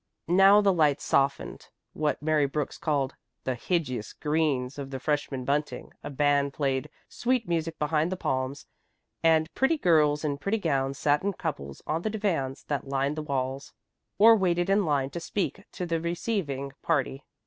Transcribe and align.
Now 0.27 0.61
the 0.61 0.73
lights 0.73 1.03
softened 1.03 1.67
what 1.93 2.23
Mary 2.23 2.47
Brooks 2.47 2.79
called 2.79 3.13
the 3.43 3.53
"hidjous" 3.55 4.13
greens 4.19 4.79
of 4.79 4.89
the 4.89 4.99
freshman 4.99 5.45
bunting, 5.45 5.91
a 6.03 6.09
band 6.09 6.53
played 6.53 6.89
sweet 7.07 7.47
music 7.47 7.77
behind 7.77 8.11
the 8.11 8.17
palms, 8.17 8.65
and 9.21 9.53
pretty 9.53 9.77
girls 9.77 10.25
in 10.25 10.39
pretty 10.39 10.57
gowns 10.57 10.97
sat 10.97 11.21
in 11.21 11.33
couples 11.33 11.83
on 11.85 12.01
the 12.01 12.09
divans 12.09 12.63
that 12.63 12.87
lined 12.89 13.15
the 13.15 13.21
walls, 13.21 13.73
or 14.17 14.35
waited 14.35 14.71
in 14.71 14.85
line 14.85 15.11
to 15.11 15.19
speak 15.19 15.65
to 15.73 15.85
the 15.85 16.01
receiving 16.01 16.71
party. 16.81 17.23